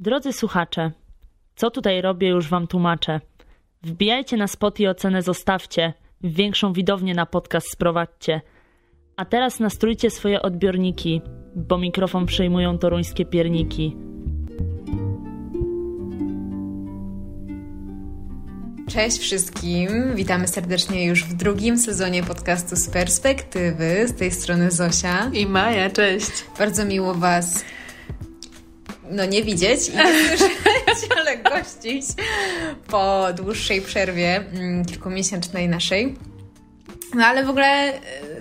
[0.00, 0.92] Drodzy słuchacze,
[1.56, 3.20] co tutaj robię, już wam tłumaczę.
[3.82, 5.92] Wbijajcie na spot i ocenę zostawcie.
[6.20, 8.40] Większą widownię na podcast sprowadźcie.
[9.16, 11.22] A teraz nastrójcie swoje odbiorniki,
[11.54, 13.96] bo mikrofon przejmują toruńskie pierniki.
[18.88, 24.08] Cześć wszystkim, witamy serdecznie już w drugim sezonie podcastu z perspektywy.
[24.08, 25.30] Z tej strony Zosia.
[25.32, 26.44] I Maja, cześć.
[26.58, 27.64] Bardzo miło Was
[29.10, 30.52] no nie widzieć i nie słyszeć,
[31.20, 32.06] ale gościć
[32.86, 36.16] po dłuższej przerwie mm, kilkumiesięcznej naszej.
[37.14, 37.92] No ale w ogóle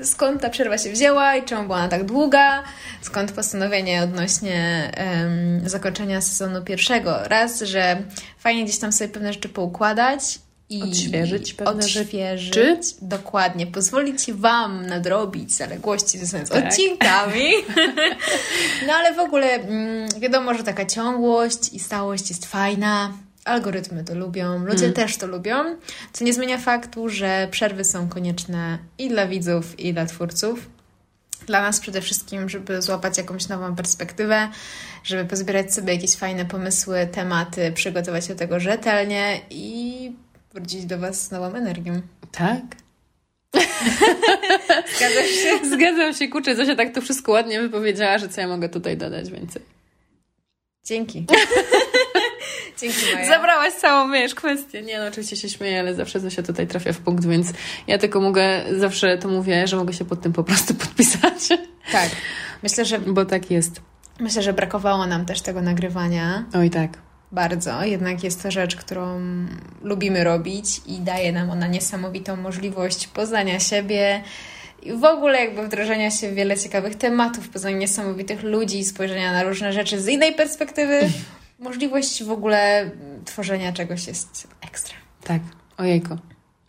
[0.02, 2.64] y, skąd ta przerwa się wzięła i czemu była ona tak długa?
[3.02, 7.20] Skąd postanowienie odnośnie um, zakończenia sezonu pierwszego?
[7.24, 8.04] Raz, że
[8.38, 12.80] fajnie gdzieś tam sobie pewne rzeczy poukładać i odświeżyć pewne odświeżyć, rzeczy.
[13.02, 13.68] Dokładnie.
[13.68, 16.66] Pozwolić Wam nadrobić zaległości ze tak.
[16.66, 17.50] odcinkami.
[18.88, 23.14] no ale w ogóle mm, wiadomo, że taka ciągłość i stałość jest fajna.
[23.46, 24.94] Algorytmy to lubią, ludzie hmm.
[24.94, 25.56] też to lubią,
[26.14, 30.70] co nie zmienia faktu, że przerwy są konieczne i dla widzów, i dla twórców.
[31.48, 34.50] Dla nas przede wszystkim, żeby złapać jakąś nową perspektywę,
[35.04, 40.12] żeby pozbierać sobie jakieś fajne pomysły, tematy, przygotować się do tego rzetelnie i
[40.56, 42.02] wrócić do Was z nową energią.
[42.32, 42.62] Tak.
[44.98, 45.70] Zgadzasz się?
[45.70, 49.32] Zgadzam się, kurczę, Zosia tak to wszystko ładnie wypowiedziała, że co ja mogę tutaj dodać
[49.32, 49.62] więcej.
[50.84, 51.26] Dzięki.
[52.82, 53.28] Dzięki Maja.
[53.28, 54.82] Zabrałaś całą, wiesz, kwestię.
[54.82, 57.48] Nie no, oczywiście się śmieję, ale zawsze Zosia tutaj trafia w punkt, więc
[57.88, 61.48] ja tylko mogę, zawsze to mówię, że mogę się pod tym po prostu podpisać.
[61.92, 62.10] Tak.
[62.64, 63.00] Myślę, że...
[63.00, 63.82] Bo tak jest.
[64.20, 66.46] Myślę, że brakowało nam też tego nagrywania.
[66.54, 67.05] Oj tak
[67.36, 67.84] bardzo.
[67.84, 69.22] Jednak jest to rzecz, którą
[69.82, 74.24] lubimy robić i daje nam ona niesamowitą możliwość poznania siebie
[74.84, 79.44] i w ogóle jakby wdrożenia się w wiele ciekawych tematów, poznania niesamowitych ludzi, spojrzenia na
[79.44, 81.00] różne rzeczy z innej perspektywy.
[81.60, 82.90] Możliwość w ogóle
[83.26, 84.96] tworzenia czegoś jest ekstra.
[85.24, 85.42] Tak,
[85.78, 86.18] ojejko.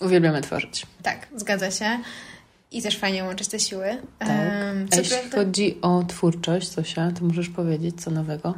[0.01, 0.87] Uwielbiamy tworzyć.
[1.03, 1.99] Tak, zgadza się.
[2.73, 4.03] I też fajnie łączyć te siły.
[4.19, 4.29] Tak.
[4.29, 5.37] Um, A jeśli prawda...
[5.37, 8.55] chodzi o twórczość, Zosia, to możesz powiedzieć co nowego?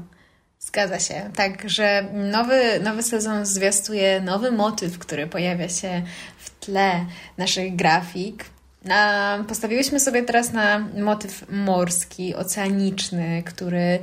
[0.61, 1.31] Zgadza się.
[1.35, 6.03] Tak, że nowy, nowy sezon zwiastuje nowy motyw, który pojawia się
[6.39, 7.07] w tle
[7.39, 8.45] naszych grafik.
[8.85, 13.99] Na, postawiłyśmy sobie teraz na motyw morski, oceaniczny, który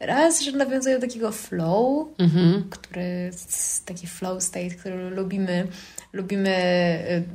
[0.00, 2.62] raz, że nawiązuje do takiego flow, mm-hmm.
[2.70, 3.30] który
[3.86, 5.66] taki flow state, który lubimy,
[6.12, 6.50] lubimy,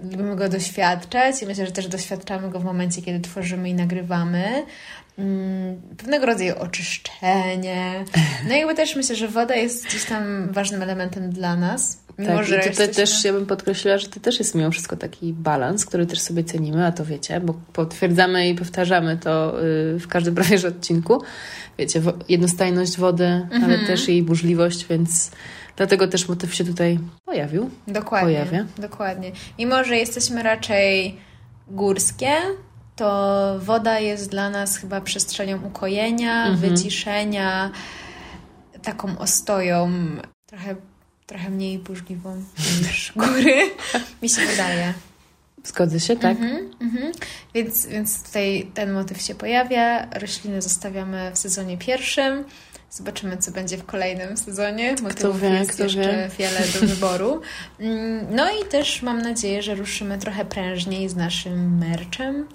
[0.04, 3.74] y, lubimy go doświadczać i myślę, że też doświadczamy go w momencie, kiedy tworzymy i
[3.74, 4.66] nagrywamy.
[5.18, 8.06] Mm, pewnego rodzaju oczyszczenie.
[8.48, 12.06] No i jakby też myślę, że woda jest gdzieś tam ważnym elementem dla nas.
[12.18, 14.98] Mimo, tak, że i tutaj też ja bym podkreśliła, że to też jest mimo wszystko
[14.98, 20.00] taki balans, który też sobie cenimy, a to wiecie, bo potwierdzamy i powtarzamy to y,
[20.00, 21.22] w każdym prawie że odcinku.
[21.78, 23.64] Wiecie, jednostajność wody, mhm.
[23.64, 25.32] ale też jej burzliwość, więc
[25.76, 27.70] dlatego też motyw się tutaj pojawił.
[27.88, 28.28] Dokładnie.
[28.28, 28.66] Pojawia.
[28.78, 29.32] Dokładnie.
[29.60, 31.18] Mimo, że jesteśmy raczej
[31.68, 32.32] górskie,
[32.96, 36.58] to woda jest dla nas chyba przestrzenią ukojenia, mhm.
[36.58, 37.72] wyciszenia,
[38.84, 39.92] taką ostoją,
[40.46, 40.76] trochę,
[41.26, 42.44] trochę mniej burzliwą
[42.82, 43.56] niż góry,
[44.22, 44.94] mi się wydaje.
[45.64, 46.38] Zgodzę się, tak?
[46.38, 47.12] Mhm, mhm.
[47.54, 50.08] Więc, więc tutaj ten motyw się pojawia.
[50.20, 52.46] Rośliny zostawiamy w sezonie pierwszym.
[52.96, 54.92] Zobaczymy, co będzie w kolejnym sezonie.
[54.92, 56.30] Motywów kto wie, jest kto jeszcze wie.
[56.40, 57.42] wiele do wyboru.
[57.80, 62.48] Mm, no i też mam nadzieję, że ruszymy trochę prężniej z naszym merchem,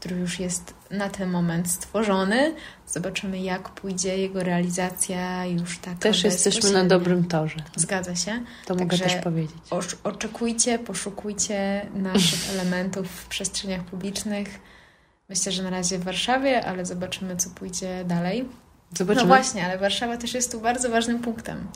[0.00, 2.54] który już jest na ten moment stworzony.
[2.86, 5.98] Zobaczymy, jak pójdzie jego realizacja już tak.
[5.98, 7.56] Też jesteśmy na dobrym torze.
[7.76, 8.42] Zgadza się.
[8.66, 9.56] To Także mogę też powiedzieć.
[10.04, 14.48] Oczekujcie, poszukujcie naszych elementów w przestrzeniach publicznych.
[15.28, 18.48] Myślę, że na razie w Warszawie, ale zobaczymy, co pójdzie dalej.
[18.98, 19.22] Zobaczymy.
[19.22, 21.66] No właśnie, ale Warszawa też jest tu bardzo ważnym punktem.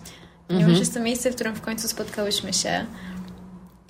[0.48, 0.80] Ponieważ mhm.
[0.80, 2.86] jest to miejsce, w którym w końcu spotkałyśmy się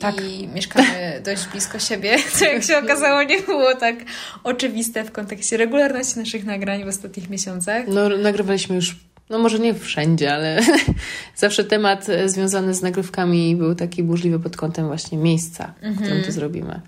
[0.03, 0.25] tak.
[0.25, 3.97] i mieszkamy dość blisko siebie, co jak się okazało nie było tak
[4.45, 7.85] oczywiste w kontekście regularności naszych nagrań w ostatnich miesiącach.
[7.89, 8.97] No, nagrywaliśmy już
[9.31, 10.61] no może nie wszędzie, ale
[11.37, 16.15] zawsze temat związany z nagrywkami był taki burzliwy pod kątem właśnie miejsca, w którym to
[16.15, 16.32] mhm.
[16.32, 16.81] zrobimy.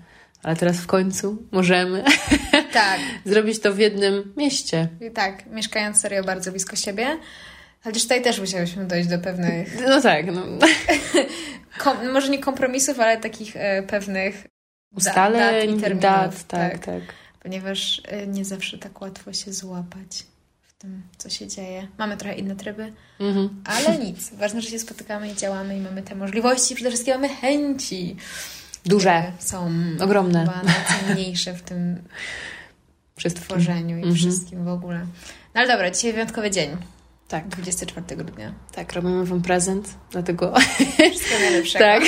[0.43, 2.03] Ale teraz w końcu możemy
[2.73, 2.99] tak.
[3.25, 4.87] zrobić to w jednym mieście.
[5.13, 7.17] Tak, mieszkając serio bardzo blisko siebie.
[7.85, 9.81] Chociaż tutaj też musiałyśmy dojść do pewnych.
[9.87, 10.41] No tak, no.
[11.83, 14.47] Kom, może nie kompromisów, ale takich e, pewnych
[14.95, 16.01] ustaleń, dat, dat i terminów.
[16.01, 17.01] Dat, tak, tak, tak.
[17.43, 20.25] Ponieważ e, nie zawsze tak łatwo się złapać
[20.61, 21.87] w tym, co się dzieje.
[21.97, 23.63] Mamy trochę inne tryby, mhm.
[23.65, 24.33] ale nic.
[24.33, 26.75] Ważne, że się spotykamy i działamy i mamy te możliwości.
[26.75, 28.15] Przede wszystkim mamy chęci.
[28.85, 29.31] Duże.
[29.39, 30.39] Są ogromne.
[30.39, 32.01] Chyba najcenniejsze w tym
[33.15, 33.45] wszystkim.
[33.45, 34.15] tworzeniu i mhm.
[34.15, 34.99] wszystkim w ogóle.
[35.55, 36.77] No ale dobra, dzisiaj wyjątkowy dzień.
[37.27, 37.47] Tak.
[37.47, 38.53] 24 grudnia.
[38.71, 40.53] Tak, robimy Wam prezent, dlatego...
[40.97, 41.85] Wszystkiego najlepszego.
[41.85, 42.03] Tak.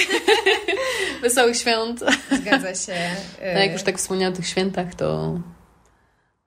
[1.22, 2.04] Wesołych świąt.
[2.42, 2.94] Zgadza się.
[3.54, 5.40] No, jak już tak wspomniałam o tych świętach, to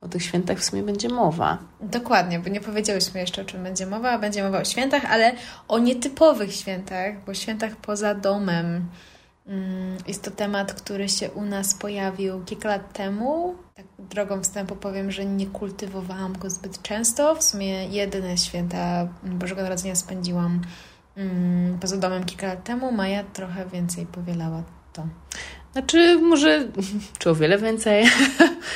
[0.00, 1.58] o tych świętach w sumie będzie mowa.
[1.80, 4.18] Dokładnie, bo nie powiedziałyśmy jeszcze o czym będzie mowa.
[4.18, 5.32] Będzie mowa o świętach, ale
[5.68, 8.88] o nietypowych świętach, bo świętach poza domem.
[9.50, 13.54] Mm, jest to temat, który się u nas pojawił kilka lat temu.
[13.74, 17.34] Tak drogą wstępu powiem, że nie kultywowałam go zbyt często.
[17.34, 20.60] W sumie jedyne święta Bożego Narodzenia spędziłam
[21.16, 22.92] mm, poza domem kilka lat temu.
[22.92, 24.62] Maja trochę więcej powielała
[24.92, 25.06] to.
[25.72, 26.68] Znaczy, może,
[27.18, 28.04] czy o wiele więcej?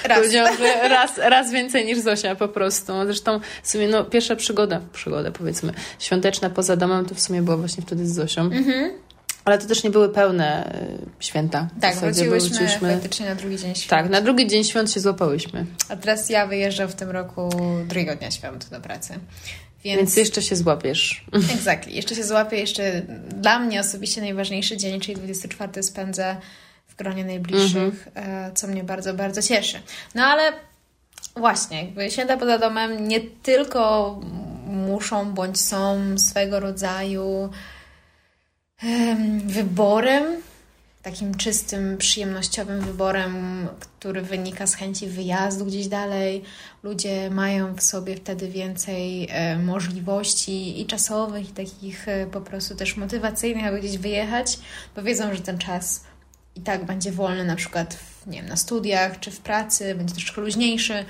[0.04, 0.18] Raz.
[0.18, 2.92] Powiedziałam, że raz, raz więcej niż Zosia po prostu.
[3.04, 7.56] Zresztą w sumie no, pierwsza przygoda, przygoda powiedzmy, świąteczna poza domem, to w sumie była
[7.56, 8.42] właśnie wtedy z Zosią.
[8.42, 9.03] Mhm.
[9.44, 10.72] Ale to też nie były pełne
[11.20, 11.68] y, święta.
[11.80, 13.90] Tak, wróciłyśmy wróciliśmy- faktycznie na drugi dzień świąt.
[13.90, 15.66] Tak, na drugi dzień świąt się złapałyśmy.
[15.88, 17.48] A teraz ja wyjeżdżam w tym roku
[17.88, 19.18] drugiego dnia świąt do pracy.
[19.84, 21.24] Więc, Więc jeszcze się złapiesz.
[21.54, 21.92] Exactly.
[21.92, 22.56] Jeszcze się złapię.
[22.56, 26.36] Jeszcze dla mnie osobiście najważniejszy dzień, czyli 24 spędzę
[26.88, 29.80] w gronie najbliższych, e, co mnie bardzo, bardzo cieszy.
[30.14, 30.52] No ale
[31.36, 34.20] właśnie, jakby święta poza domem nie tylko
[34.66, 37.50] muszą bądź są swego rodzaju
[39.46, 40.24] wyborem,
[41.02, 46.42] takim czystym, przyjemnościowym wyborem, który wynika z chęci wyjazdu gdzieś dalej.
[46.82, 52.74] Ludzie mają w sobie wtedy więcej e, możliwości i czasowych, i takich e, po prostu
[52.74, 54.58] też motywacyjnych, aby gdzieś wyjechać,
[54.96, 56.04] bo wiedzą, że ten czas
[56.56, 60.14] i tak będzie wolny, na przykład w, nie wiem, na studiach czy w pracy, będzie
[60.14, 61.04] troszkę luźniejszy.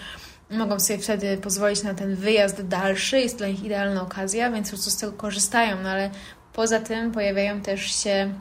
[0.51, 4.71] Mogą sobie wtedy pozwolić na ten wyjazd dalszy, jest dla nich idealna okazja, więc po
[4.71, 5.83] prostu z tego korzystają.
[5.83, 6.11] No ale
[6.55, 8.35] poza tym pojawiają też się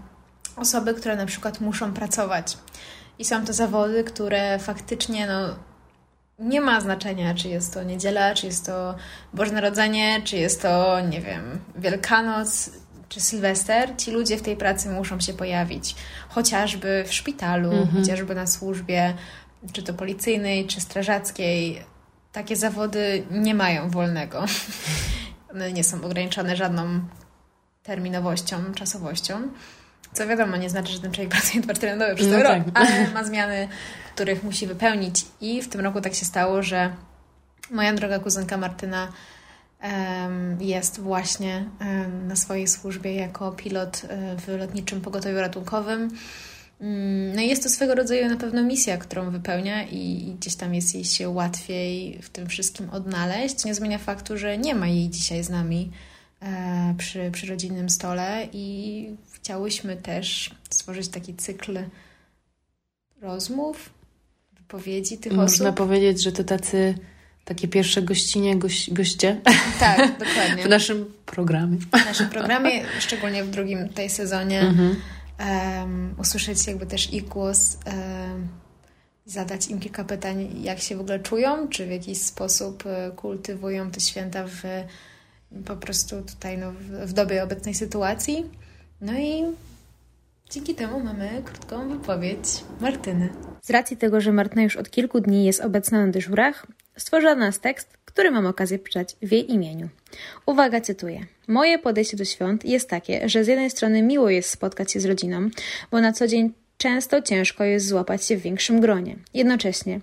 [0.55, 2.57] osoby, które na przykład muszą pracować.
[3.19, 5.55] I są to zawody, które faktycznie no,
[6.39, 8.95] nie ma znaczenia, czy jest to niedziela, czy jest to
[9.33, 12.69] Boże Narodzenie, czy jest to, nie wiem, Wielkanoc,
[13.09, 13.89] czy Sylwester.
[13.97, 15.95] Ci ludzie w tej pracy muszą się pojawić.
[16.29, 19.13] Chociażby w szpitalu, chociażby na służbie,
[19.73, 21.83] czy to policyjnej, czy strażackiej.
[22.31, 24.45] Takie zawody nie mają wolnego.
[25.51, 27.01] One nie są ograniczone żadną
[27.83, 29.41] terminowością, czasowością.
[30.13, 32.65] Co wiadomo, nie znaczy, że ten człowiek pracuje 24 na dobę przez No cały tak.
[32.65, 33.67] rok, ale ma zmiany,
[34.15, 35.25] których musi wypełnić.
[35.41, 36.93] I w tym roku tak się stało, że
[37.71, 39.07] moja droga kuzynka Martyna
[39.81, 46.09] em, jest właśnie em, na swojej służbie jako pilot e, w lotniczym pogotowiu ratunkowym.
[46.81, 50.75] Mm, No i jest to swego rodzaju na pewno misja, którą wypełnia i gdzieś tam
[50.75, 53.65] jest jej się łatwiej w tym wszystkim odnaleźć.
[53.65, 55.91] Nie zmienia faktu, że nie ma jej dzisiaj z nami
[56.97, 61.79] przy, przy rodzinnym stole i chciałyśmy też stworzyć taki cykl
[63.21, 63.89] rozmów,
[64.59, 65.77] wypowiedzi tych Można osób.
[65.77, 66.95] powiedzieć, że to tacy,
[67.45, 69.41] takie pierwsze gościnie, goś, goście
[69.79, 70.63] Tak, dokładnie.
[70.63, 71.77] w naszym programie.
[71.77, 74.95] w naszym programie, szczególnie w drugim tej sezonie, Mhm.
[75.37, 78.47] em, usłyszeć jakby też ich głos, em,
[79.25, 83.91] zadać im kilka pytań, jak się w ogóle czują, czy w jakiś sposób e, kultywują
[83.91, 84.61] te święta w,
[85.65, 88.49] po prostu tutaj no, w, w dobie obecnej sytuacji.
[89.01, 89.43] No i
[90.49, 93.29] dzięki temu mamy krótką wypowiedź Martyny.
[93.61, 96.67] Z racji tego, że Martyna już od kilku dni jest obecna na dyżurach,
[96.97, 99.89] stworzyła nas tekst, który mam okazję przeczytać w jej imieniu.
[100.45, 101.25] Uwaga, cytuję.
[101.47, 105.05] Moje podejście do świąt jest takie, że z jednej strony miło jest spotkać się z
[105.05, 105.49] rodziną,
[105.91, 109.15] bo na co dzień często ciężko jest złapać się w większym gronie.
[109.33, 109.99] Jednocześnie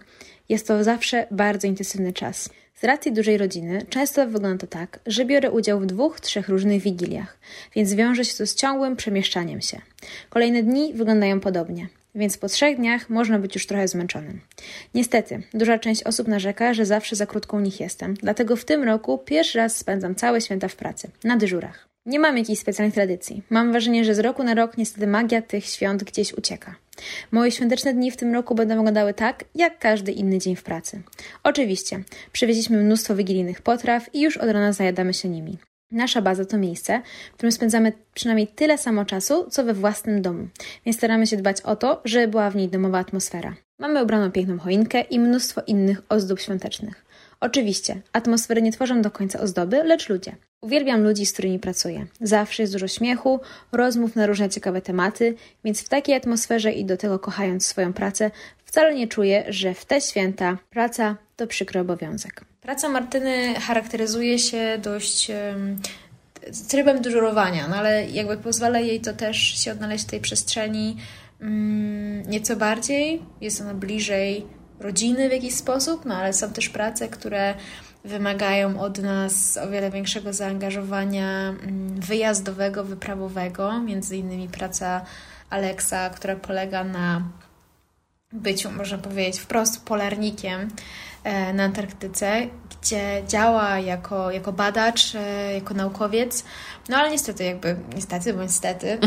[0.50, 2.50] jest to zawsze bardzo intensywny czas.
[2.74, 6.82] Z racji dużej rodziny często wygląda to tak, że biorę udział w dwóch, trzech różnych
[6.82, 7.38] wigiliach,
[7.74, 9.80] więc wiąże się to z ciągłym przemieszczaniem się.
[10.30, 14.40] Kolejne dni wyglądają podobnie, więc po trzech dniach można być już trochę zmęczonym.
[14.94, 18.84] Niestety, duża część osób narzeka, że zawsze za krótko u nich jestem, dlatego w tym
[18.84, 21.89] roku pierwszy raz spędzam całe święta w pracy, na dyżurach.
[22.06, 23.42] Nie mam jakichś specjalnych tradycji.
[23.50, 26.74] Mam wrażenie, że z roku na rok niestety magia tych świąt gdzieś ucieka.
[27.32, 31.02] Moje świąteczne dni w tym roku będą wyglądały tak, jak każdy inny dzień w pracy.
[31.42, 32.02] Oczywiście,
[32.32, 35.58] przywieźliśmy mnóstwo wigilijnych potraw i już od rana zajadamy się nimi.
[35.90, 37.02] Nasza baza to miejsce,
[37.32, 40.48] w którym spędzamy przynajmniej tyle samo czasu, co we własnym domu,
[40.86, 43.54] więc staramy się dbać o to, żeby była w niej domowa atmosfera.
[43.78, 47.04] Mamy ubraną piękną choinkę i mnóstwo innych ozdób świątecznych.
[47.40, 50.36] Oczywiście, atmosfery nie tworzą do końca ozdoby, lecz ludzie.
[50.62, 52.06] Uwielbiam ludzi, z którymi pracuję.
[52.20, 53.40] Zawsze jest dużo śmiechu,
[53.72, 58.30] rozmów na różne ciekawe tematy, więc w takiej atmosferze i do tego kochając swoją pracę,
[58.64, 62.44] wcale nie czuję, że w te święta praca to przykry obowiązek.
[62.60, 65.78] Praca Martyny charakteryzuje się dość em,
[66.68, 70.96] trybem dyżurowania, no ale jakby pozwala jej to też się odnaleźć w tej przestrzeni
[71.40, 73.22] mm, nieco bardziej.
[73.40, 74.46] Jest ona bliżej
[74.80, 77.54] rodziny w jakiś sposób, no ale są też prace, które
[78.04, 85.04] wymagają od nas o wiele większego zaangażowania mm, wyjazdowego, wyprawowego, między innymi praca
[85.50, 87.22] Alexa, która polega na
[88.32, 90.68] byciu, można powiedzieć, wprost polarnikiem
[91.24, 92.46] e, na Antarktyce,
[92.82, 96.44] gdzie działa jako, jako badacz, e, jako naukowiec.
[96.88, 98.98] No ale niestety, jakby, niestety, bo niestety,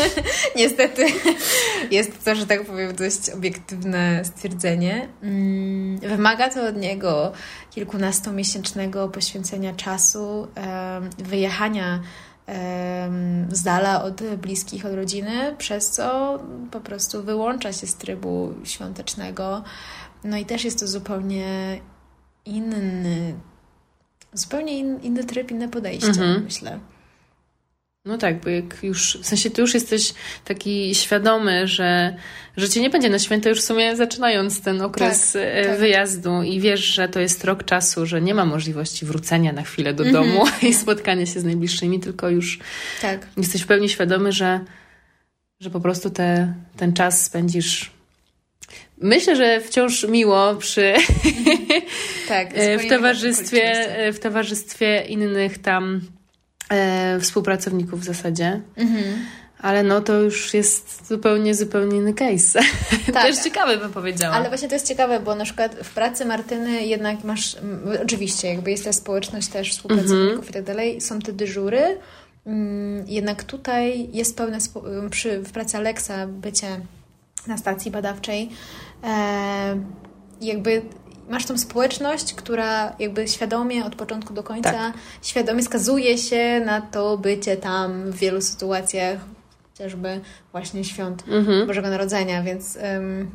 [0.56, 1.06] niestety
[1.90, 5.08] jest to, że tak powiem, dość obiektywne stwierdzenie.
[5.22, 7.32] Mm, wymaga to od niego
[7.70, 10.48] kilkunastomiesięcznego poświęcenia czasu,
[11.18, 12.00] wyjechania
[13.52, 16.38] z dala od bliskich, od rodziny, przez co
[16.70, 19.62] po prostu wyłącza się z trybu świątecznego.
[20.24, 21.80] No i też jest to zupełnie
[22.44, 23.34] inny,
[24.32, 26.44] zupełnie in, inny tryb, inne podejście, mhm.
[26.44, 26.78] myślę.
[28.08, 32.16] No tak, bo jak już, w sensie ty już jesteś taki świadomy, że,
[32.56, 35.78] że cię nie będzie na święta już w sumie zaczynając ten okres tak, e, tak.
[35.78, 39.94] wyjazdu i wiesz, że to jest rok czasu, że nie ma możliwości wrócenia na chwilę
[39.94, 40.12] do -hmm.
[40.12, 42.58] domu i spotkania się z najbliższymi, tylko już
[43.02, 43.26] tak.
[43.36, 44.60] jesteś w pełni świadomy, że,
[45.60, 47.90] że po prostu te, ten czas spędzisz
[49.00, 50.94] Myślę, że wciąż miło przy
[52.28, 56.00] tak, e, w towarzystwie, w towarzystwie innych tam
[56.68, 58.60] e, współpracowników w zasadzie.
[58.76, 59.04] Mhm.
[59.58, 62.60] Ale no to już jest zupełnie, zupełnie inny case.
[63.12, 63.22] Tak.
[63.22, 64.34] Też ciekawe bym powiedziała.
[64.34, 67.56] Ale właśnie to jest ciekawe, bo na przykład w pracy Martyny jednak masz,
[68.04, 70.48] oczywiście jakby jest ta społeczność też współpracowników mhm.
[70.48, 71.98] i tak dalej, są te dyżury,
[72.46, 74.58] mm, jednak tutaj jest pełne,
[75.10, 76.80] przy, w pracy Alexa bycie
[77.46, 78.50] na stacji badawczej,
[79.04, 79.80] e,
[80.40, 80.82] jakby
[81.28, 84.92] masz tą społeczność, która jakby świadomie od początku do końca, tak.
[85.22, 89.18] świadomie skazuje się na to bycie tam w wielu sytuacjach,
[89.72, 90.20] chociażby
[90.52, 91.66] właśnie świąt mhm.
[91.66, 93.30] Bożego Narodzenia, więc um,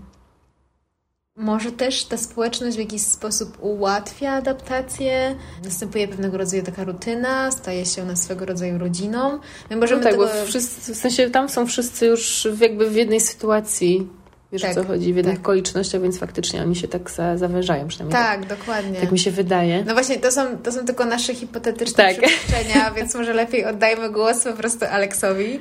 [1.35, 7.85] może też ta społeczność w jakiś sposób ułatwia adaptację, następuje pewnego rodzaju taka rutyna, staje
[7.85, 9.39] się ona swego rodzaju rodziną.
[9.69, 10.25] My możemy no tak, tego...
[10.25, 14.07] bo wszyscy, w sensie tam są wszyscy już jakby w jednej sytuacji
[14.53, 15.43] Wiesz tak, o co chodzi w jednych tak.
[15.43, 18.21] okolicznościach, więc faktycznie oni się tak za, zawężają przynajmniej.
[18.21, 18.99] Tak, tak, dokładnie.
[18.99, 19.83] Tak mi się wydaje.
[19.83, 22.21] No właśnie, to są, to są tylko nasze hipotetyczne tak.
[22.21, 25.59] przypuszczenia, więc może lepiej oddajmy głos po prostu Aleksowi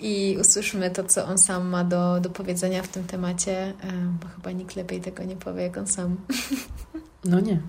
[0.00, 3.72] i usłyszmy to, co on sam ma do, do powiedzenia w tym temacie,
[4.20, 6.16] bo chyba nikt lepiej tego nie powie, jak on sam.
[7.24, 7.60] No nie.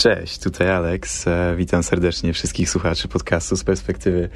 [0.00, 1.26] Cześć, tutaj Alex.
[1.26, 4.28] E, witam serdecznie wszystkich słuchaczy podcastu z perspektywy.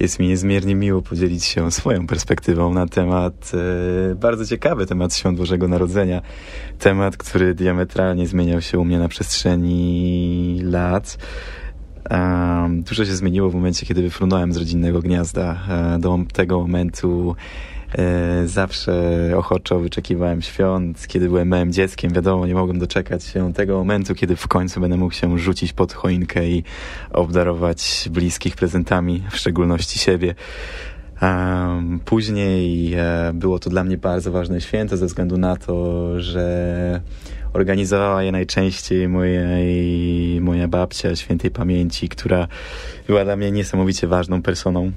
[0.00, 3.52] Jest mi niezmiernie miło podzielić się swoją perspektywą na temat,
[4.10, 6.22] e, bardzo ciekawy temat Świąt Bożego Narodzenia.
[6.78, 11.18] Temat, który diametralnie zmieniał się u mnie na przestrzeni lat.
[12.68, 15.62] Dużo się zmieniło w momencie, kiedy wyfrunąłem z rodzinnego gniazda.
[15.68, 17.36] E, do tego momentu
[18.44, 18.92] zawsze
[19.36, 22.12] ochoczo wyczekiwałem świąt, kiedy byłem małym dzieckiem.
[22.12, 25.92] Wiadomo, nie mogłem doczekać się tego momentu, kiedy w końcu będę mógł się rzucić pod
[25.92, 26.64] choinkę i
[27.10, 30.34] obdarować bliskich prezentami, w szczególności siebie.
[32.04, 37.00] Później e, było to dla mnie bardzo ważne święto ze względu na to, że
[37.52, 42.48] organizowała je najczęściej mojej, moja babcia świętej pamięci, która
[43.06, 44.92] była dla mnie niesamowicie ważną personą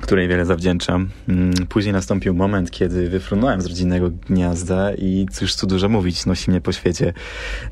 [0.00, 1.08] której wiele zawdzięczam.
[1.28, 6.50] Mm, później nastąpił moment, kiedy wyfrunąłem z rodzinnego gniazda i cóż tu dużo mówić, nosi
[6.50, 7.12] mnie po świecie.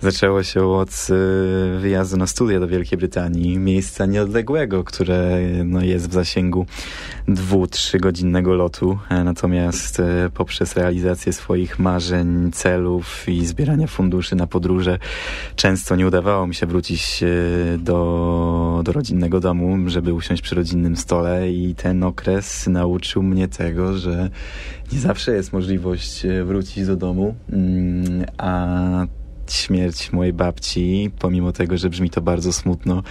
[0.00, 6.08] Zaczęło się od y, wyjazdu na studia do Wielkiej Brytanii, miejsca nieodległego, które no, jest
[6.08, 6.66] w zasięgu
[7.28, 8.98] dwu, trzygodzinnego lotu.
[9.10, 14.98] E, natomiast e, poprzez realizację swoich marzeń, celów i zbierania funduszy na podróże
[15.56, 17.26] często nie udawało mi się wrócić e,
[17.78, 22.17] do, do rodzinnego domu, żeby usiąść przy rodzinnym stole i ten okres
[22.66, 24.30] nauczył mnie tego, że
[24.92, 29.06] nie zawsze jest możliwość wrócić do domu, mm, a
[29.50, 33.02] śmierć mojej babci, pomimo tego, że brzmi to bardzo smutno,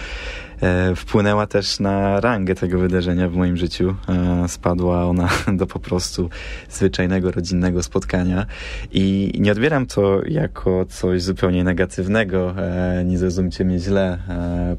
[0.60, 3.94] e, wpłynęła też na rangę tego wydarzenia w moim życiu.
[4.08, 6.30] E, spadła ona do po prostu
[6.70, 8.46] zwyczajnego rodzinnego spotkania
[8.92, 12.54] i nie odbieram to jako coś zupełnie negatywnego.
[12.58, 14.18] E, nie zrozumcie mnie źle.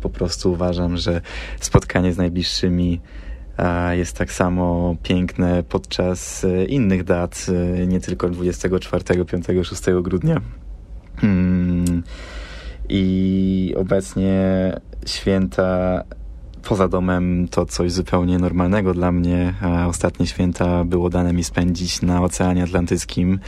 [0.02, 1.22] Po prostu uważam, że
[1.60, 3.00] spotkanie z najbliższymi
[3.92, 7.46] jest tak samo piękne podczas innych dat,
[7.88, 10.42] nie tylko 24, 5, 6 grudnia.
[11.16, 12.04] Hmm.
[12.90, 14.74] I obecnie
[15.06, 16.04] święta
[16.64, 19.54] poza domem to coś zupełnie normalnego dla mnie.
[19.62, 23.40] A ostatnie święta było dane mi spędzić na Oceanie Atlantyckim,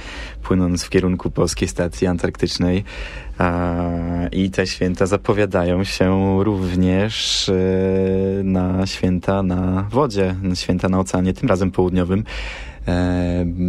[0.43, 2.83] płynąc w kierunku polskiej stacji antarktycznej.
[4.31, 7.53] I te święta zapowiadają się również e,
[8.43, 12.23] na święta na wodzie, święta na oceanie, tym razem południowym.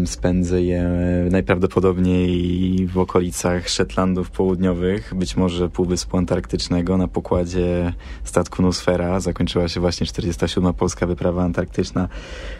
[0.06, 0.90] Spędzę je
[1.30, 7.92] najprawdopodobniej w okolicach Szetlandów Południowych, być może Półwyspu Antarktycznego na pokładzie
[8.24, 9.20] statku Nusfera.
[9.20, 10.74] Zakończyła się właśnie 47.
[10.74, 12.08] Polska Wyprawa Antarktyczna,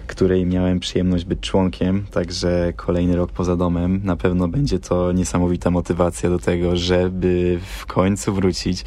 [0.06, 4.00] której miałem przyjemność być członkiem, także kolejny rok poza domem.
[4.04, 8.84] Na pewno będzie to niesamowita motywacja do tego, żeby w końcu wrócić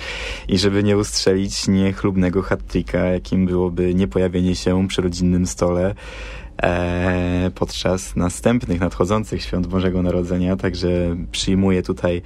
[0.48, 5.96] i żeby nie ustrzelić niechlubnego hat-tricka, jakim byłoby niepojawienie się przy rodzinnym stole
[7.56, 12.22] podczas następnych nadchodzących świąt Bożego Narodzenia, także przyjmuję tutaj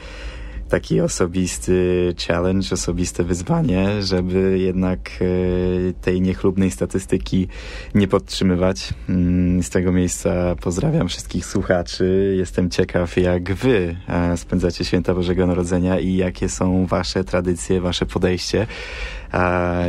[0.70, 7.48] taki osobisty challenge, osobiste wyzwanie, żeby jednak e, tej niechlubnej statystyki
[7.96, 8.94] nie podtrzymywać.
[9.10, 12.36] Mm, z tego miejsca pozdrawiam wszystkich słuchaczy.
[12.38, 18.06] Jestem ciekaw, jak wy e, spędzacie święta Bożego Narodzenia i jakie są wasze tradycje, wasze
[18.06, 18.68] podejście.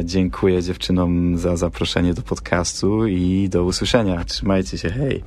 [0.04, 4.24] Dziękuję dziewczynom za zaproszenie do podcastu i do usłyszenia.
[4.24, 5.22] Trzymajcie się, hej!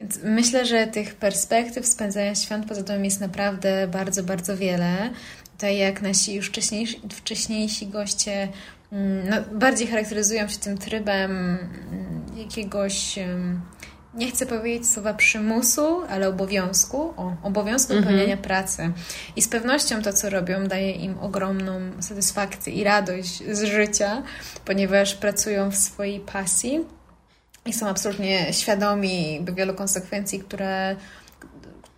[0.00, 5.10] Więc myślę, że tych perspektyw spędzania świąt poza domem jest naprawdę bardzo, bardzo wiele.
[5.52, 8.48] Tutaj jak nasi już wcześniejsi, wcześniejsi goście
[8.92, 11.58] mm, no, bardziej charakteryzują się tym trybem mm,
[12.36, 13.18] jakiegoś,
[14.14, 18.04] nie chcę powiedzieć słowa przymusu, ale obowiązku, o, obowiązku mhm.
[18.04, 18.92] wypełniania pracy.
[19.36, 24.22] I z pewnością to, co robią, daje im ogromną satysfakcję i radość z życia,
[24.64, 26.97] ponieważ pracują w swojej pasji
[27.68, 30.96] i są absolutnie świadomi wielu konsekwencji, które,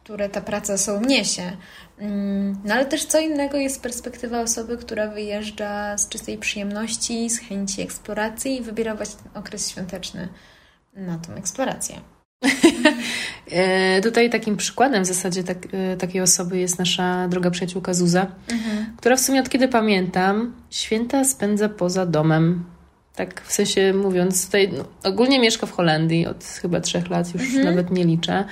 [0.04, 1.52] które ta praca sobą niesie.
[1.98, 7.38] Mm, no ale też co innego jest perspektywa osoby, która wyjeżdża z czystej przyjemności, z
[7.38, 10.28] chęci eksploracji i wybiera właśnie ten okres świąteczny
[10.94, 12.00] na tą eksplorację.
[13.50, 18.26] E, tutaj takim przykładem w zasadzie tak, e, takiej osoby jest nasza droga przyjaciółka Zuza,
[18.48, 18.96] mhm.
[18.96, 22.64] która w sumie od kiedy pamiętam święta spędza poza domem.
[23.20, 27.42] Tak w sensie mówiąc, tutaj no, ogólnie mieszka w Holandii od chyba trzech lat, już
[27.42, 27.64] mhm.
[27.64, 28.44] nawet nie liczę,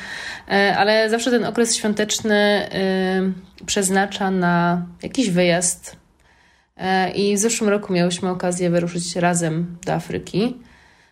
[0.49, 2.69] e, ale zawsze ten okres świąteczny
[3.61, 5.97] y, przeznacza na jakiś wyjazd.
[6.77, 10.57] Y, I w zeszłym roku miałyśmy okazję wyruszyć razem do Afryki.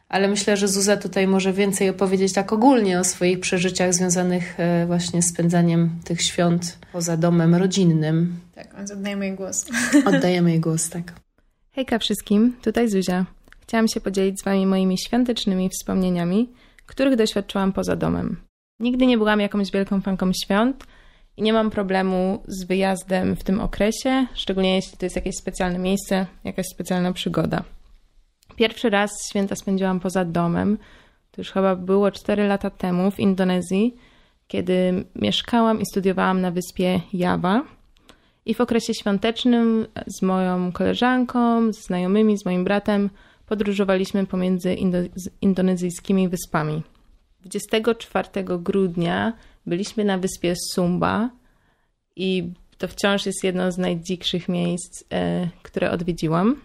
[0.08, 5.23] Ale myślę, że Zuza tutaj może więcej opowiedzieć tak ogólnie o swoich przeżyciach związanych właśnie
[5.23, 8.40] z spędzaniem tych świąt poza domem rodzinnym.
[8.54, 9.66] Tak, więc oddajemy jej głos.
[10.04, 11.12] Oddajemy jej głos, tak.
[11.73, 13.35] Hejka wszystkim, tutaj Zuzia.
[13.69, 16.49] Chciałam się podzielić z Wami moimi świątecznymi wspomnieniami,
[16.87, 18.37] których doświadczyłam poza domem.
[18.81, 20.85] Nigdy nie byłam jakąś wielką fanką świąt
[21.37, 25.79] i nie mam problemu z wyjazdem w tym okresie, szczególnie jeśli to jest jakieś specjalne
[25.79, 27.63] miejsce, jakaś specjalna przygoda.
[28.57, 30.79] Pierwszy raz święta spędziłam poza domem,
[31.31, 33.97] to już chyba było 4 lata temu w Indonezji,
[34.49, 37.63] kiedy mieszkałam i studiowałam na wyspie Java.
[38.45, 43.11] I w okresie świątecznym z moją koleżanką, z znajomymi, z moim bratem
[43.47, 44.99] podróżowaliśmy pomiędzy indo
[45.41, 46.82] indonezyjskimi wyspami.
[47.41, 48.28] 24
[48.59, 49.32] grudnia
[49.67, 51.30] byliśmy na wyspie Sumba
[52.17, 56.61] i to wciąż jest jedno z najdzikszych miejsc, e, które odwiedziłam.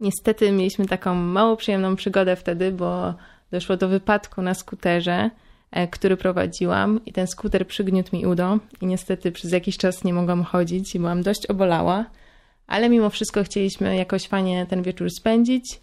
[0.00, 3.14] Niestety mieliśmy taką mało przyjemną przygodę wtedy, bo
[3.50, 5.30] doszło do wypadku na skuterze,
[5.70, 10.14] e, który prowadziłam i ten skuter przygniótł mi udo i niestety przez jakiś czas nie
[10.14, 12.04] mogłam chodzić i byłam dość obolała
[12.66, 15.80] ale mimo wszystko chcieliśmy jakoś fajnie ten wieczór spędzić.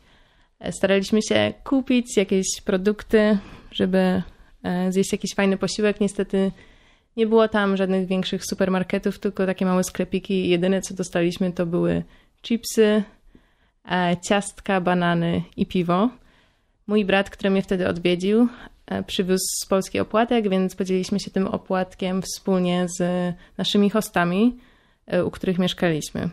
[0.60, 3.38] E, staraliśmy się kupić jakieś produkty,
[3.72, 4.22] żeby
[4.64, 6.02] e, zjeść jakiś fajny posiłek.
[6.02, 6.52] Niestety
[7.18, 10.50] nie było tam żadnych większych supermarketów, tylko takie małe sklepiki.
[10.50, 12.04] Jedyne co dostaliśmy to były
[12.42, 13.04] chipsy,
[13.92, 16.10] e, ciastka, banany i piwo.
[16.88, 18.48] Mój brat, który mnie wtedy odwiedził,
[19.08, 24.58] przywiózł z Polski opłatek, więc podzieliliśmy się tym opłatkiem wspólnie z naszymi hostami,
[25.26, 26.30] u których mieszkaliśmy.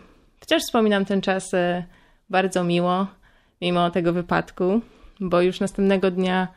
[0.48, 1.84] Wciąż wspominam ten czas e,
[2.30, 3.06] bardzo miło,
[3.60, 4.80] mimo tego wypadku,
[5.20, 6.48] bo już następnego dnia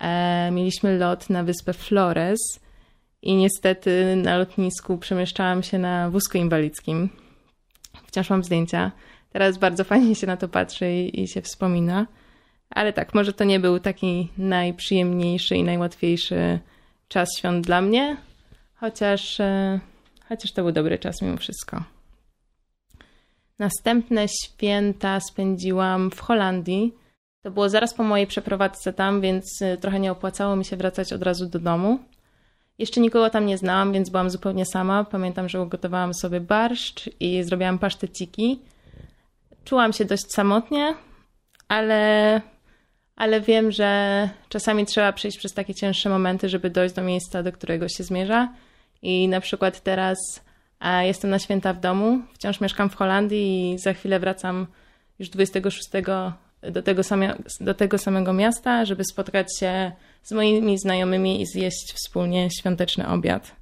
[0.00, 2.38] e, mieliśmy lot na wyspę Flores
[3.22, 7.08] i niestety na lotnisku przemieszczałam się na wózku inwalidzkim.
[8.06, 8.92] Wciąż mam zdjęcia.
[9.32, 12.06] Teraz bardzo fajnie się na to patrzy i, i się wspomina.
[12.70, 16.58] Ale tak, może to nie był taki najprzyjemniejszy i najłatwiejszy
[17.08, 18.16] czas świąt dla mnie,
[18.74, 19.80] chociaż, e,
[20.28, 21.95] chociaż to był dobry czas mimo wszystko.
[23.58, 26.94] Następne święta spędziłam w Holandii.
[27.42, 31.12] To było zaraz po mojej przeprowadzce tam, więc y, trochę nie opłacało mi się wracać
[31.12, 31.98] od razu do domu.
[32.78, 35.04] Jeszcze nikogo tam nie znałam, więc byłam zupełnie sama.
[35.04, 38.60] Pamiętam, że ugotowałam sobie barszcz i zrobiłam paszteciki.
[39.64, 40.94] Czułam się dość samotnie,
[41.68, 42.40] ale,
[43.16, 47.52] ale wiem, że czasami trzeba przejść przez takie cięższe momenty, żeby dojść do miejsca, do
[47.52, 48.48] którego się zmierza.
[49.02, 50.18] I na przykład teraz
[51.02, 54.66] Jestem na święta w domu, wciąż mieszkam w Holandii i za chwilę wracam
[55.18, 55.88] już 26
[56.62, 61.92] do tego, samia, do tego samego miasta, żeby spotkać się z moimi znajomymi i zjeść
[61.92, 63.56] wspólnie świąteczny obiad.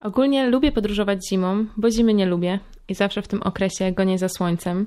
[0.00, 4.28] Ogólnie lubię podróżować zimą, bo zimy nie lubię i zawsze w tym okresie gonię za
[4.28, 4.86] słońcem.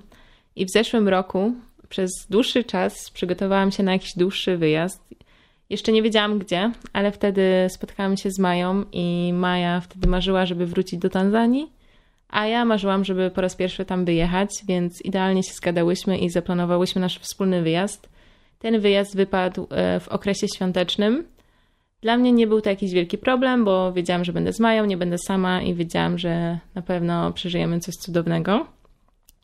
[0.55, 1.53] I w zeszłym roku
[1.89, 5.01] przez dłuższy czas przygotowałam się na jakiś dłuższy wyjazd.
[5.69, 10.65] Jeszcze nie wiedziałam gdzie, ale wtedy spotkałam się z Mają i Maja wtedy marzyła, żeby
[10.65, 11.71] wrócić do Tanzanii,
[12.30, 17.01] a ja marzyłam, żeby po raz pierwszy tam wyjechać, więc idealnie się zgadałyśmy i zaplanowałyśmy
[17.01, 18.10] nasz wspólny wyjazd.
[18.60, 21.27] Ten wyjazd wypadł e, w okresie świątecznym.
[22.01, 24.97] Dla mnie nie był to jakiś wielki problem, bo wiedziałam, że będę z Mają, nie
[24.97, 28.67] będę sama i wiedziałam, że na pewno przeżyjemy coś cudownego.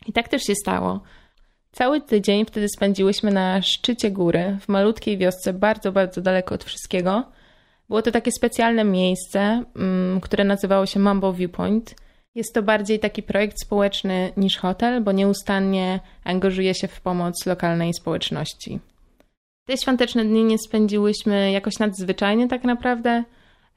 [0.07, 0.99] I tak też się stało.
[1.73, 7.23] Cały tydzień wtedy spędziłyśmy na szczycie góry, w malutkiej wiosce, bardzo, bardzo daleko od wszystkiego.
[7.87, 11.95] Było to takie specjalne miejsce, mm, które nazywało się Mambo Viewpoint.
[12.35, 17.93] Jest to bardziej taki projekt społeczny niż hotel, bo nieustannie angażuje się w pomoc lokalnej
[17.93, 18.79] społeczności.
[19.65, 23.23] Te świąteczne dni nie spędziłyśmy jakoś nadzwyczajnie tak naprawdę.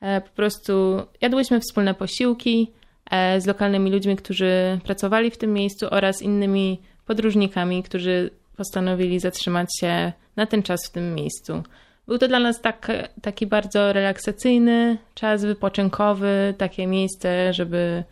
[0.00, 2.72] E, po prostu jadłyśmy wspólne posiłki
[3.10, 9.68] e, z lokalnymi ludźmi, którzy pracowali w tym miejscu oraz innymi podróżnikami, którzy postanowili zatrzymać
[9.80, 11.62] się na ten czas w tym miejscu.
[12.06, 12.92] Był to dla nas tak,
[13.22, 18.04] taki bardzo relaksacyjny czas wypoczynkowy, takie miejsce, żeby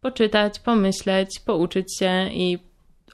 [0.00, 2.58] poczytać, pomyśleć, pouczyć się i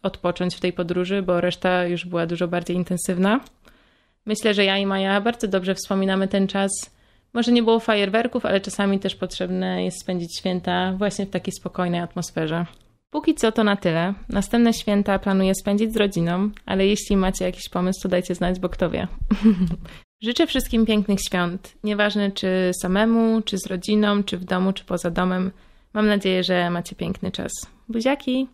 [0.02, 3.40] odpocząć w tej podróży, bo reszta już była dużo bardziej intensywna.
[4.26, 6.70] Myślę, że ja i Maja bardzo dobrze wspominamy ten czas.
[7.32, 12.00] Może nie było fajerwerków, ale czasami też potrzebne jest spędzić święta właśnie w takiej spokojnej
[12.00, 12.66] atmosferze.
[13.11, 14.14] Póki co to na tyle.
[14.29, 18.68] Następne święta planuję spędzić z rodziną, ale jeśli macie jakiś pomysł, to dajcie znać, bo
[18.68, 19.09] kto wie.
[20.23, 21.73] Życzę wszystkim pięknych świąt.
[21.85, 25.51] Nieważne czy samemu, czy z rodziną, czy w domu, czy poza domem.
[25.94, 27.53] Mam nadzieję, że macie piękny czas.
[27.88, 28.49] Buziaki!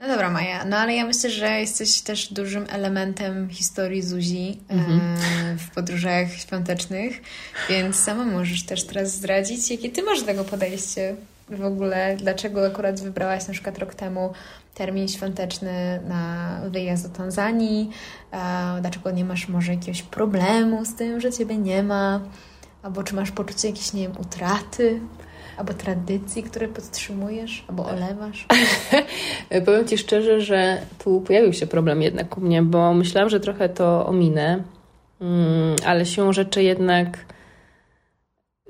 [0.00, 5.00] No dobra, Maja, no ale ja myślę, że jesteś też dużym elementem historii Zuzi Mhm.
[5.00, 7.22] e, w podróżach świątecznych,
[7.68, 11.16] więc sama możesz też teraz zdradzić, jakie ty masz do tego podejście
[11.48, 14.32] w ogóle, dlaczego akurat wybrałaś na przykład rok temu
[14.74, 17.90] termin świąteczny na wyjazd do Tanzanii,
[18.80, 22.20] dlaczego nie masz może jakiegoś problemu z tym, że ciebie nie ma,
[22.82, 25.00] albo czy masz poczucie jakiejś, nie wiem, utraty,
[25.56, 28.46] albo tradycji, które podtrzymujesz, albo olewasz.
[29.66, 33.68] Powiem Ci szczerze, że tu pojawił się problem jednak u mnie, bo myślałam, że trochę
[33.68, 34.62] to ominę,
[35.20, 37.18] mm, ale siłą rzeczy jednak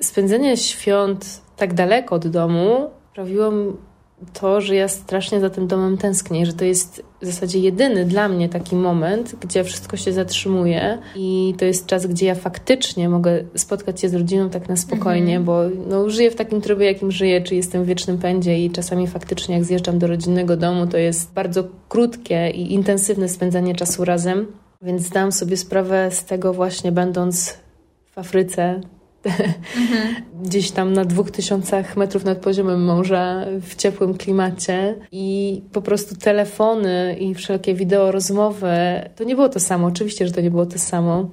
[0.00, 3.52] spędzenie świąt tak daleko od domu sprawiło
[4.32, 8.28] to, że ja strasznie za tym domem tęsknię, że to jest w zasadzie jedyny dla
[8.28, 13.44] mnie taki moment, gdzie wszystko się zatrzymuje i to jest czas, gdzie ja faktycznie mogę
[13.54, 17.42] spotkać się z rodziną tak na spokojnie, bo no, żyję w takim trybie, jakim żyję,
[17.42, 21.32] czy jestem w wiecznym pędzie i czasami faktycznie jak zjeżdżam do rodzinnego domu, to jest
[21.32, 24.46] bardzo krótkie i intensywne spędzanie czasu razem,
[24.82, 27.58] więc zdałam sobie sprawę z tego właśnie będąc
[28.12, 28.80] w Afryce,
[30.44, 36.16] gdzieś tam na dwóch tysiącach metrów nad poziomem morza, w ciepłym klimacie i po prostu
[36.16, 38.76] telefony i wszelkie wideo rozmowy,
[39.16, 39.86] to nie było to samo.
[39.86, 41.30] Oczywiście, że to nie było to samo.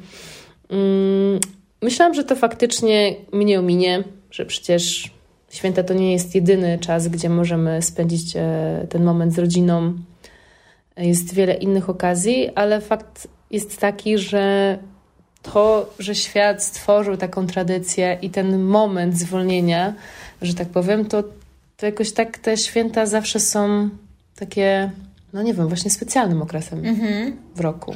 [0.70, 1.40] Mm,
[1.84, 5.12] Myślałam, że to faktycznie mnie ominie, że przecież
[5.50, 9.94] święta to nie jest jedyny czas, gdzie możemy spędzić e, ten moment z rodziną.
[10.98, 14.78] Jest wiele innych okazji, ale fakt jest taki, że
[15.44, 19.94] to, że świat stworzył taką tradycję i ten moment zwolnienia,
[20.42, 21.24] że tak powiem, to,
[21.78, 23.90] to jakoś tak te święta zawsze są
[24.36, 24.92] takie,
[25.34, 26.84] no nie wiem, właśnie specjalnym okresem
[27.56, 27.96] w roku.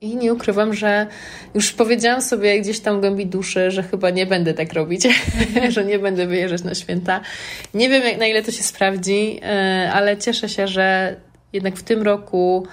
[0.00, 1.06] I nie ukrywam, że
[1.54, 5.08] już powiedziałam sobie gdzieś tam w głębi duszy, że chyba nie będę tak robić,
[5.74, 7.20] że nie będę wyjeżdżać na święta.
[7.74, 11.16] Nie wiem, jak, na ile to się sprawdzi, e, ale cieszę się, że
[11.52, 12.66] jednak w tym roku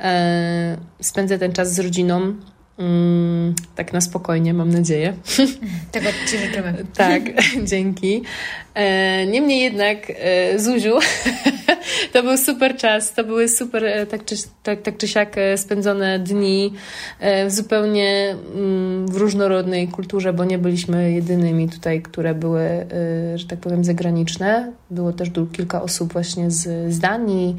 [0.00, 2.34] e, spędzę ten czas z rodziną.
[2.78, 5.14] Mm, tak na spokojnie, mam nadzieję.
[5.92, 6.74] Tego Ci życzymy.
[6.96, 7.22] Tak,
[7.70, 8.22] dzięki.
[8.74, 10.98] E, Niemniej jednak, e, Zuziu,
[12.12, 15.58] to był super czas, to były super e, tak czy, tak, tak czy siak e,
[15.58, 16.72] spędzone dni
[17.20, 22.86] e, w zupełnie mm, w różnorodnej kulturze, bo nie byliśmy jedynymi tutaj, które były,
[23.34, 24.72] że tak powiem, zagraniczne.
[24.90, 27.56] Było też kilka osób właśnie z, z Danii,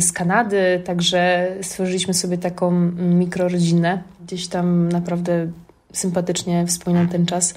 [0.00, 4.02] z Kanady, także stworzyliśmy sobie taką mm, mikrorodzinę.
[4.26, 5.46] Gdzieś tam naprawdę
[5.92, 7.54] sympatycznie wspominam ten czas,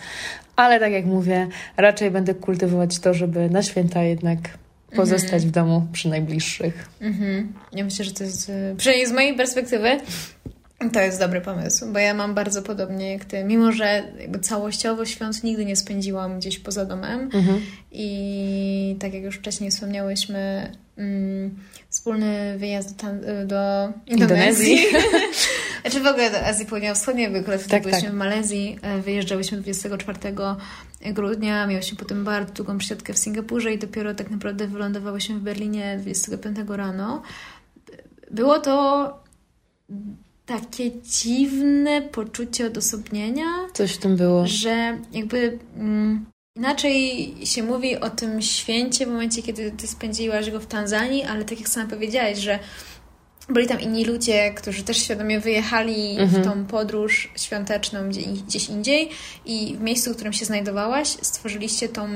[0.55, 4.39] ale tak jak mówię, raczej będę kultywować to, żeby na święta jednak
[4.97, 6.89] pozostać w domu przy najbliższych.
[7.01, 7.53] Mhm.
[7.73, 9.89] Ja myślę, że to jest, e, przynajmniej z mojej perspektywy,
[10.93, 13.43] To jest dobry pomysł, bo ja mam bardzo podobnie jak ty.
[13.43, 14.03] Mimo, że
[14.41, 17.61] całościowo świąt nigdy nie spędziłam gdzieś poza domem Mhm.
[17.91, 21.55] i tak jak już wcześniej wspomniałyśmy, mm,
[21.89, 24.73] wspólny wyjazd do, Tan- do Indonezji.
[24.73, 24.77] Indonezji.
[25.91, 28.11] znaczy w ogóle do Azji Południowo-Wschodniej, akurat wtedy Tak, byliśmy tak.
[28.11, 30.19] w Malezji, e, wyjeżdżałyśmy 24
[31.13, 35.97] grudnia, miałyśmy potem bardzo długą przesiadkę w Singapurze i dopiero tak naprawdę wylądowałyśmy w Berlinie
[36.01, 37.21] 25 rano.
[38.31, 39.13] Było to
[40.45, 44.47] takie dziwne poczucie odosobnienia, Coś w tym było.
[44.47, 50.59] że jakby mm, inaczej się mówi o tym święcie w momencie, kiedy ty spędziłaś go
[50.59, 52.59] w Tanzanii, ale tak jak sama powiedziałaś, że
[53.49, 56.43] byli tam inni ludzie, którzy też świadomie wyjechali Mhm.
[56.43, 59.09] w tą podróż świąteczną gdzie, gdzieś indziej
[59.45, 62.07] i w miejscu, w którym się znajdowałaś, stworzyliście tą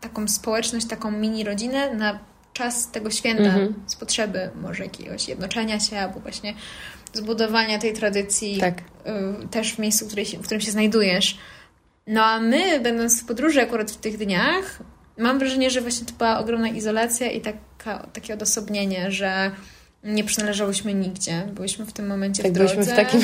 [0.00, 2.18] taką społeczność, taką mini rodzinę na
[2.52, 3.74] czas tego święta Mhm.
[3.86, 6.54] z potrzeby może jakiegoś jednoczenia się albo właśnie
[7.12, 8.78] zbudowania tej tradycji Tak.
[9.44, 11.38] y, też w miejscu, w, której w którym się znajdujesz.
[12.06, 14.78] No a my, będąc w podróży akurat w tych dniach,
[15.18, 19.50] mam wrażenie, że właśnie to była ogromna izolacja i taka, takie odosobnienie, że
[20.06, 21.42] nie przynależałyśmy nigdzie.
[21.52, 22.74] Byliśmy w tym momencie Tak, w drodze.
[22.74, 23.20] byliśmy w, takim,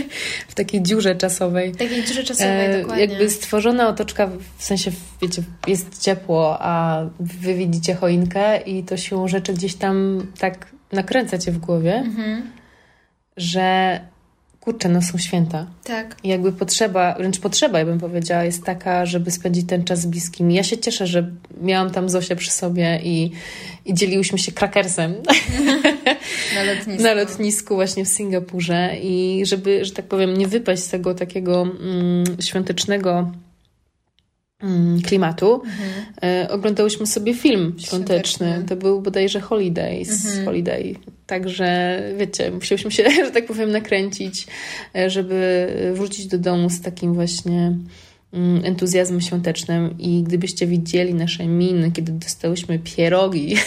[0.48, 1.72] w takiej dziurze czasowej.
[1.72, 3.04] W takiej dziurze czasowej, E, dokładnie.
[3.04, 4.90] jakby stworzona otoczka, w sensie,
[5.22, 11.38] wiecie, jest ciepło, a wy widzicie choinkę i to siłą rzeczy gdzieś tam tak nakręca
[11.38, 12.50] cię w głowie, Mhm.
[13.36, 14.00] że
[14.66, 15.66] kurczę, no są święta.
[15.84, 16.16] Tak.
[16.24, 20.06] I jakby potrzeba, wręcz potrzeba, ja bym powiedziała, jest taka, żeby spędzić ten czas z
[20.06, 20.54] bliskimi.
[20.54, 23.30] Ja się cieszę, że miałam tam Zosię przy sobie i,
[23.84, 25.14] i dzieliłyśmy się krakersem
[26.56, 27.02] Na lotnisku.
[27.02, 31.62] na lotnisku właśnie w Singapurze i żeby, że tak powiem, nie wypaść z tego takiego
[31.62, 33.32] mm, świątecznego
[35.06, 35.62] klimatu,
[36.22, 38.46] e, oglądałyśmy sobie film świąteczny.
[38.46, 38.64] Świąteczny.
[38.68, 40.44] To był bodajże Holidays, Mhm.
[40.44, 40.94] Holiday.
[41.26, 44.46] Także, wiecie, musiałyśmy się, że tak powiem, nakręcić,
[44.96, 47.76] e, żeby wrócić do domu z takim właśnie
[48.32, 53.56] mm, entuzjazmem świątecznym i gdybyście widzieli nasze miny, kiedy dostałyśmy pierogi,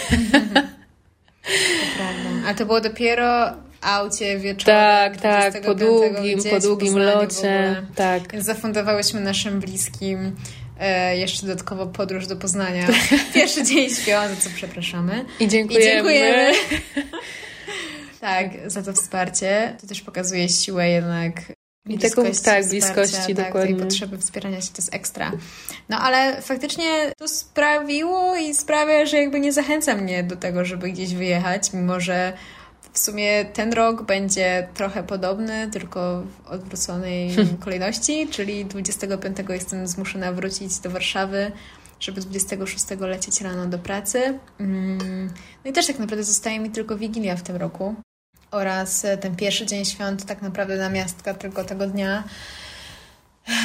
[1.97, 2.29] Prawda.
[2.47, 4.65] Ale to było dopiero aucie wieczorem.
[4.65, 8.31] tak, tak, 25, po długim, po długim locie, tak.
[8.33, 10.35] Więc zafundowałyśmy naszym bliskim
[10.79, 12.87] e, jeszcze dodatkowo podróż do Poznania.
[13.33, 15.25] Pierwszy dzień świąt, za co przepraszamy.
[15.39, 15.85] I dziękujemy.
[15.85, 16.51] I dziękujemy.
[18.19, 19.77] tak, za to wsparcie.
[19.81, 21.33] To też pokazuje siłę jednak
[21.89, 23.75] I taką, tak, bliskości, wsparcia, tak, dokładnie.
[23.75, 25.31] tej potrzeby wspierania się, to jest ekstra.
[25.89, 30.91] No ale faktycznie to sprawiło i sprawia, że jakby nie zachęca mnie do tego, żeby
[30.91, 32.33] gdzieś wyjechać, mimo że
[32.99, 37.35] w sumie ten rok będzie trochę podobny, tylko w odwróconej
[37.65, 41.51] kolejności, czyli 25 jestem zmuszona wrócić do Warszawy,
[41.99, 44.39] żeby 26 lecieć rano do pracy.
[44.59, 45.29] Mm,
[45.65, 47.95] No i też tak naprawdę zostaje mi tylko Wigilia w tym roku
[48.51, 52.23] oraz ten pierwszy dzień świąt, tak naprawdę namiastka tylko tego dnia.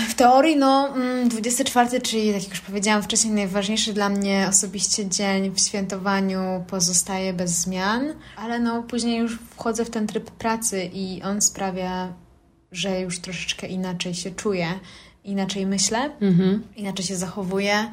[0.08, 5.08] W teorii, no, mm, 24, czyli tak jak już powiedziałam wcześniej, najważniejszy dla mnie osobiście
[5.08, 8.02] dzień w świętowaniu pozostaje bez zmian,
[8.36, 12.12] ale no, później już wchodzę w ten tryb pracy i on sprawia,
[12.72, 14.66] że już troszeczkę inaczej się czuję,
[15.24, 16.62] inaczej myślę, Mhm.
[16.76, 17.90] inaczej się zachowuję.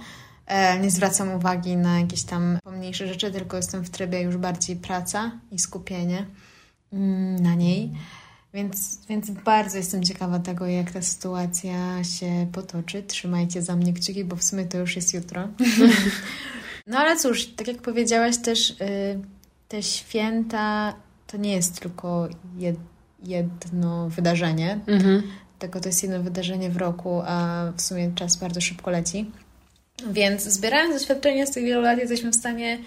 [0.48, 4.76] E, Nie zwracam uwagi na jakieś tam pomniejsze rzeczy, tylko jestem w trybie już bardziej
[4.76, 6.26] praca i skupienie
[6.94, 7.92] mm, na niej.
[8.54, 13.04] Więc, więc bardzo jestem ciekawa tego, jak ta sytuacja się potoczy.
[13.04, 15.48] Trzymajcie za mnie kciuki, bo w sumie to już jest jutro.
[16.88, 18.76] no ale cóż, tak jak powiedziałaś też, y,
[19.68, 20.96] te święta
[21.28, 22.76] to nie jest tylko jed,
[23.24, 25.24] jedno wydarzenie, Mhm.
[25.60, 29.32] tylko to jest jedno wydarzenie w roku, a w sumie czas bardzo szybko leci.
[30.12, 32.80] Więc zbierając doświadczenia z tych wielu lat, jesteśmy w stanie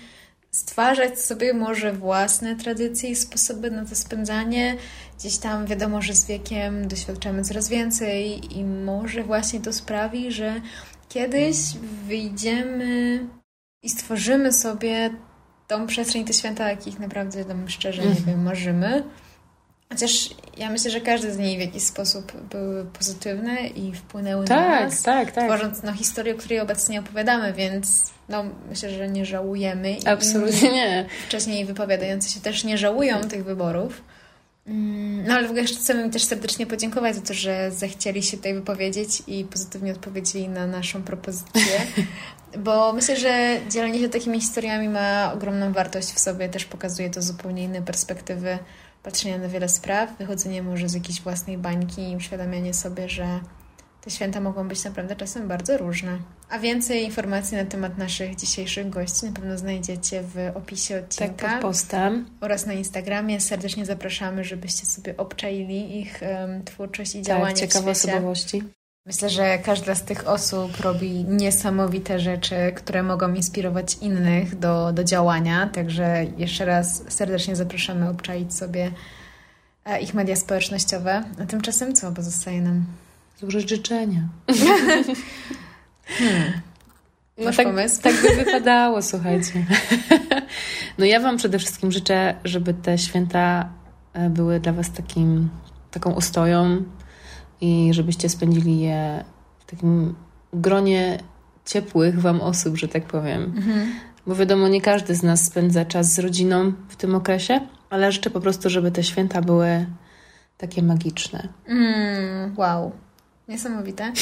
[0.55, 4.77] stwarzać sobie może własne tradycje i sposoby na to spędzanie.
[5.19, 10.61] Gdzieś tam wiadomo, że z wiekiem doświadczamy coraz więcej i może właśnie to sprawi, że
[11.09, 11.57] kiedyś
[12.07, 13.27] wyjdziemy
[13.83, 15.11] i stworzymy sobie
[15.67, 19.05] tą przestrzeń, te święta, jakich naprawdę tam szczerze nie wiem, marzymy.
[19.93, 24.49] Chociaż ja myślę, że każdy z niej w jakiś sposób były pozytywne i wpłynęły na
[24.49, 25.45] Tak, nas, tak, tak.
[25.45, 29.97] tworząc no, historię, o której obecnie opowiadamy, więc no, myślę, że nie żałujemy.
[30.07, 31.07] Absolutnie nie.
[31.27, 34.03] Wcześniej wypowiadający się też nie żałują tych wyborów.
[34.67, 38.23] Mm, No ale w ogóle jeszcze chcemy im też serdecznie podziękować za to, że zechcieli
[38.23, 41.81] się tutaj wypowiedzieć i pozytywnie odpowiedzieli na naszą propozycję.
[42.65, 47.23] Bo myślę, że dzielenie się takimi historiami ma ogromną wartość w sobie, też pokazuje to
[47.23, 48.59] zupełnie inne perspektywy
[49.03, 53.41] patrzenia na wiele spraw, wychodzenie może z jakiejś własnej bańki i uświadamianie sobie, że
[54.05, 56.19] te święta mogą być naprawdę czasem bardzo różne.
[56.51, 61.35] A więcej informacji na temat naszych dzisiejszych gości na pewno znajdziecie w opisie odcinka.
[61.35, 62.27] Tak, pod postem.
[62.41, 63.41] Oraz na Instagramie.
[63.41, 68.13] Serdecznie zapraszamy, żebyście sobie obczaili ich um, twórczość i tak, działanie ciekawe w świecie.
[68.13, 68.63] osobowości.
[69.07, 75.05] Myślę, że każda z tych osób robi niesamowite rzeczy, które mogą inspirować innych do, do
[75.05, 75.71] działania.
[75.73, 78.91] Także jeszcze raz serdecznie zapraszamy obczaić sobie
[79.85, 81.25] e, ich media społecznościowe.
[81.43, 82.85] A tymczasem co pozostaje nam?
[83.41, 84.29] Złożyć życzenia.
[86.19, 86.53] hmm.
[87.39, 88.03] No tak, pomysł?
[88.03, 89.53] Tak by wypadało, słuchajcie.
[90.99, 93.69] No ja Wam przede wszystkim życzę, żeby te święta
[94.13, 95.49] e, były dla Was takim,
[95.91, 96.85] taką ostoją,
[97.61, 99.25] i żebyście spędzili je
[99.59, 100.15] w takim
[100.53, 101.19] gronie
[101.65, 103.43] ciepłych Wam osób, że tak powiem.
[103.43, 103.93] Mhm.
[104.27, 108.31] Bo wiadomo, nie każdy z nas spędza czas z rodziną w tym okresie, ale życzę
[108.31, 109.87] po prostu, żeby te święta były
[110.59, 111.49] takie magiczne.
[111.67, 112.93] Mm, wow.
[113.49, 114.13] Niesamowite.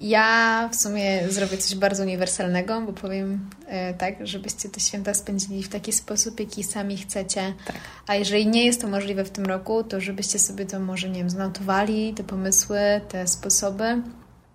[0.00, 5.62] Ja w sumie zrobię coś bardzo uniwersalnego, bo powiem e, tak, żebyście te święta spędzili
[5.62, 7.54] w taki sposób, jaki sami chcecie.
[7.66, 7.76] Tak.
[8.06, 11.18] A jeżeli nie jest to możliwe w tym roku, to żebyście sobie to może, nie
[11.18, 14.02] wiem, znotowali, te pomysły, te sposoby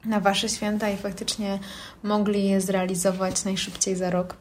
[0.06, 1.60] na Wasze święta i faktycznie
[2.04, 4.36] mogli je zrealizować najszybciej za rok.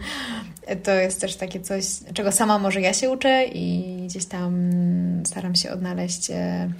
[0.84, 4.70] to jest też takie coś, czego sama może ja się uczę i gdzieś tam
[5.24, 6.72] staram się odnaleźć e,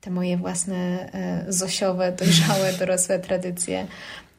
[0.00, 3.86] te moje własne e, zosiowe, dojrzałe, dorosłe tradycje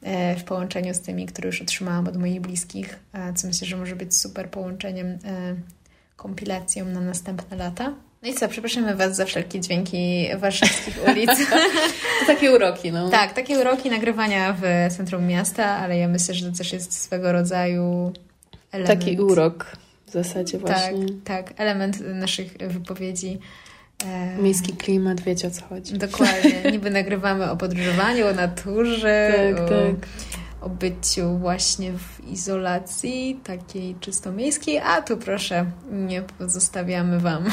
[0.02, 2.98] e, w połączeniu z tymi, które już otrzymałam od moich bliskich,
[3.36, 5.18] co myślę, że może być super połączeniem, e,
[6.16, 7.94] kompilacją na następne lata.
[8.22, 11.30] No i co, przepraszamy Was za wszelkie dźwięki warszawskich ulic.
[12.20, 13.10] to takie uroki, no.
[13.10, 17.32] Tak, takie uroki nagrywania w centrum miasta, ale ja myślę, że to też jest swego
[17.32, 18.12] rodzaju
[18.72, 19.00] element.
[19.00, 21.06] Taki urok w zasadzie właśnie.
[21.24, 23.38] Tak, tak, element naszych wypowiedzi
[24.38, 25.98] Miejski klimat, wiecie o co chodzi.
[25.98, 26.62] Dokładnie.
[26.72, 30.08] Niby nagrywamy o podróżowaniu, o naturze, tak, o, tak.
[30.60, 37.44] o byciu właśnie w izolacji takiej czysto miejskiej, a tu proszę, nie pozostawiamy Wam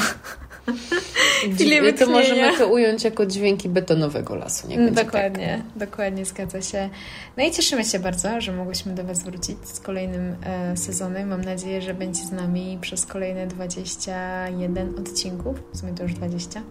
[1.54, 4.68] chwili To możemy to ująć jako dźwięki betonowego lasu.
[4.68, 5.88] Nie dokładnie, tak.
[5.88, 6.90] dokładnie, zgadza się.
[7.36, 11.28] No i cieszymy się bardzo, że mogłyśmy do Was wrócić z kolejnym e, sezonem.
[11.28, 15.56] Mam nadzieję, że będzie z nami przez kolejne 21 odcinków.
[15.72, 16.62] W sumie to już 20.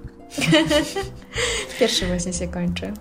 [1.80, 2.94] Pierwszy właśnie się kończy.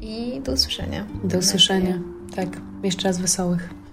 [0.00, 1.06] I do usłyszenia.
[1.24, 1.98] Do usłyszenia.
[2.36, 2.48] Tak.
[2.82, 3.83] Jeszcze raz wesołych.